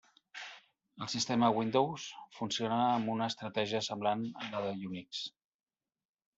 El 1.05 1.09
sistema 1.13 1.49
Windows 1.57 2.07
funciona 2.39 2.81
amb 2.87 3.13
una 3.19 3.29
estratègia 3.35 3.85
semblant 3.91 4.27
a 4.49 4.53
la 4.57 4.65
d'Unix. 4.83 5.25